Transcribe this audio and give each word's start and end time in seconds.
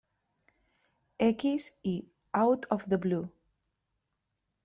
X" 1.19 1.77
y 1.85 2.05
"Out 2.33 2.65
of 2.71 2.89
the 2.89 2.97
Blue". 2.97 3.29